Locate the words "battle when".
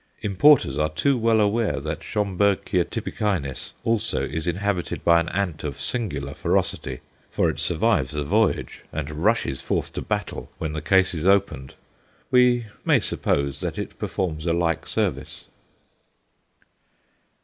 10.01-10.73